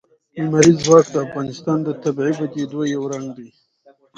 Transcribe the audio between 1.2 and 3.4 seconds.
افغانستان د طبیعي پدیدو یو رنګ